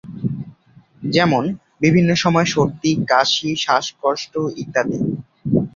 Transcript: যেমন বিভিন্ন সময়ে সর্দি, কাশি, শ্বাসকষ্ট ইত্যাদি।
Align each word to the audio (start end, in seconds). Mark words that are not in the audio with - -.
যেমন 1.07 1.43
বিভিন্ন 1.81 2.09
সময়ে 2.15 2.47
সর্দি, 2.47 2.91
কাশি, 3.11 3.49
শ্বাসকষ্ট 3.55 4.33
ইত্যাদি। 4.57 4.99